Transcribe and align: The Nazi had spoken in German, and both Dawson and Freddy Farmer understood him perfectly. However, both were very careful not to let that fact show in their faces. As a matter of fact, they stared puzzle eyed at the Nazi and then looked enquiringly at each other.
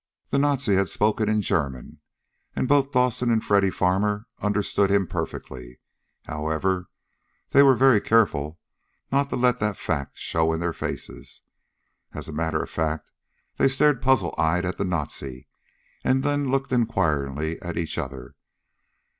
The 0.29 0.39
Nazi 0.39 0.73
had 0.73 0.89
spoken 0.89 1.29
in 1.29 1.43
German, 1.43 1.99
and 2.55 2.67
both 2.67 2.91
Dawson 2.91 3.29
and 3.29 3.43
Freddy 3.43 3.69
Farmer 3.69 4.25
understood 4.39 4.89
him 4.89 5.05
perfectly. 5.05 5.79
However, 6.23 6.89
both 7.51 7.63
were 7.63 7.75
very 7.75 8.01
careful 8.01 8.59
not 9.11 9.29
to 9.29 9.35
let 9.35 9.59
that 9.59 9.77
fact 9.77 10.17
show 10.17 10.53
in 10.53 10.59
their 10.59 10.73
faces. 10.73 11.43
As 12.15 12.27
a 12.27 12.33
matter 12.33 12.63
of 12.63 12.69
fact, 12.71 13.11
they 13.57 13.67
stared 13.67 14.01
puzzle 14.01 14.33
eyed 14.39 14.65
at 14.65 14.79
the 14.79 14.85
Nazi 14.85 15.47
and 16.03 16.23
then 16.23 16.49
looked 16.49 16.71
enquiringly 16.73 17.61
at 17.61 17.77
each 17.77 17.99
other. 17.99 18.33